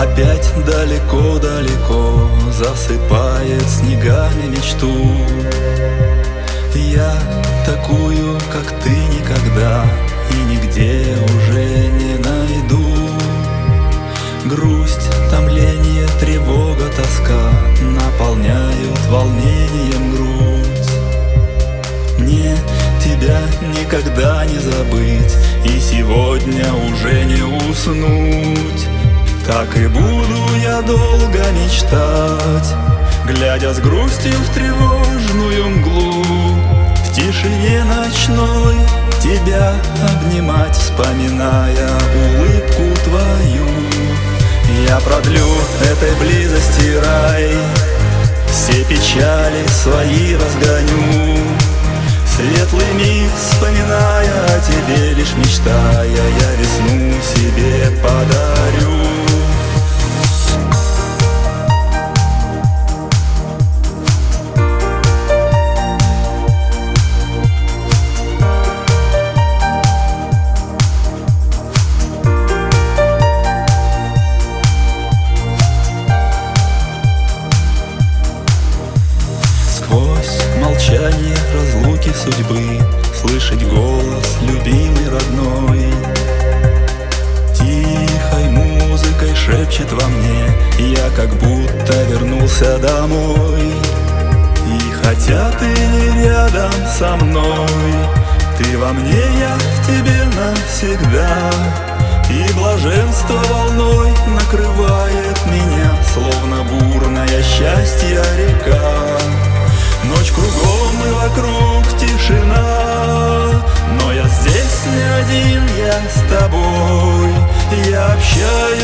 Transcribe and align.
Опять 0.00 0.50
далеко-далеко 0.64 2.30
Засыпает 2.52 3.68
снегами 3.68 4.48
мечту. 4.48 4.90
Я 6.74 7.12
такую, 7.66 8.38
как 8.50 8.64
ты, 8.82 8.90
никогда 8.90 9.84
И 10.30 10.36
нигде 10.50 11.04
уже 11.36 11.88
не 11.88 12.16
найду. 12.16 12.82
Грусть, 14.46 15.10
томление, 15.30 16.06
тревога, 16.18 16.86
тоска 16.96 17.50
Наполняют 17.82 19.00
волнением 19.10 20.12
грудь. 20.12 20.90
Мне 22.18 22.56
тебя 23.04 23.40
никогда 23.78 24.46
не 24.46 24.58
забыть 24.58 25.36
И 25.66 25.78
сегодня 25.78 26.72
уже 26.72 27.24
не 27.24 27.42
уснуть 27.70 28.89
Так 29.50 29.76
и 29.76 29.88
буду 29.88 30.54
я 30.62 30.80
долго 30.80 31.40
мечтать 31.50 32.72
Глядя 33.26 33.74
с 33.74 33.80
грустью 33.80 34.32
в 34.32 34.54
тревожную 34.54 35.70
мглу. 35.70 36.22
В 37.04 37.12
тишине 37.12 37.82
ночной 37.82 38.76
тебя 39.20 39.74
обнимать 40.08 40.76
Вспоминая 40.76 41.88
улыбку 42.14 42.94
твою. 43.02 43.66
Я 44.88 45.00
продлю 45.00 45.48
этой 45.82 46.14
близости 46.20 46.96
рай 47.04 47.50
Все 48.46 48.84
печали 48.84 49.66
свои 49.66 50.36
разгоню. 50.36 51.38
Светлый 52.24 52.92
миг, 52.92 53.32
вспоминая 53.36 54.44
о 54.44 54.60
тебе 54.60 55.14
Лишь 55.14 55.34
мечтая, 55.34 56.06
я 56.06 56.52
весну 56.56 57.12
себе 57.34 57.90
подарю 58.00 58.59
судьбы 82.20 82.78
Слышать 83.14 83.66
голос 83.66 84.38
любимый 84.42 85.08
родной. 85.08 85.86
Тихой 87.54 88.48
музыкой 88.50 89.34
шепчет 89.34 89.90
во 89.92 90.06
мне 90.06 90.94
Я 90.96 91.08
как 91.16 91.30
будто 91.34 92.02
вернулся 92.04 92.78
домой. 92.78 93.72
И 94.66 94.92
хотя 95.02 95.50
ты 95.52 95.66
не 95.66 96.24
рядом 96.24 96.72
со 96.98 97.16
мной 97.16 97.92
Ты 98.58 98.78
во 98.78 98.92
мне, 98.92 99.22
я 99.38 99.56
в 99.56 99.86
тебе 99.86 100.24
навсегда. 100.36 101.50
И 102.30 102.52
блаженство 102.52 103.40
волной 103.50 104.10
накрывает 104.28 105.46
меня 105.46 105.90
Словно 106.12 106.64
бурное 106.64 107.42
счастье 107.42 108.22
река. 108.36 109.18
Ночь 110.04 110.32
кругом 110.32 111.06
и 111.06 111.12
вокруг 111.12 111.59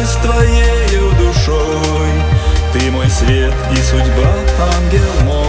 с 0.00 0.16
твоею 0.16 1.10
душой. 1.18 2.10
Ты 2.72 2.90
мой 2.90 3.08
свет 3.10 3.54
и 3.70 3.76
судьба, 3.76 4.32
ангел 4.76 5.24
мой 5.24 5.41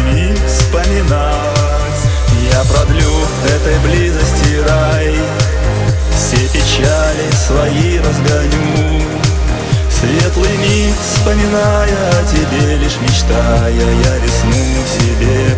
миг 0.00 0.38
вспоминать. 0.46 2.02
Я 2.52 2.62
продлю 2.64 3.12
этой 3.44 3.78
близости 3.80 4.60
рай. 4.68 5.14
Все 6.16 6.48
печали 6.48 7.30
свои 7.46 7.98
разгоню. 7.98 9.00
Светлый 10.00 10.56
миг, 10.56 10.94
вспоминая 10.98 11.84
о 11.84 12.24
тебе 12.24 12.76
Лишь 12.76 12.96
мечтая, 13.02 13.70
я 13.70 14.16
весну 14.16 14.82
себе 14.98 15.49